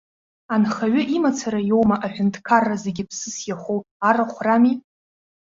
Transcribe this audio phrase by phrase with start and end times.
[0.53, 4.73] Анхаҩы имацара иоума, аҳәынҭқарра зегьы ԥсыс иахоу арахә рами?!